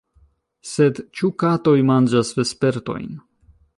Sed 0.69 1.01
ĉu 1.19 1.29
katoj 1.43 1.75
manĝas 1.91 2.33
vespertojn? 2.39 3.09